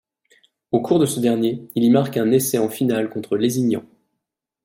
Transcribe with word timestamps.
Au 0.71 0.81
cours 0.81 0.97
de 0.97 1.05
ce 1.05 1.19
dernier, 1.19 1.61
il 1.75 1.83
y 1.83 1.89
marque 1.91 2.17
un 2.17 2.31
essai 2.31 2.57
en 2.57 2.69
finale 2.69 3.07
contre 3.07 3.37
Lézignan. 3.37 3.85